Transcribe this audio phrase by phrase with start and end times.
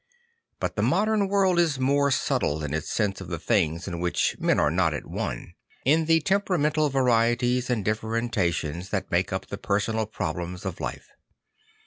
[0.59, 4.35] But the modem world is more subtle in its sense of the things in which
[4.39, 5.53] men are not at one;
[5.85, 10.39] in the temperamental varieties and differen tia tions that make up the personal pro b
[10.39, 11.09] lems of life.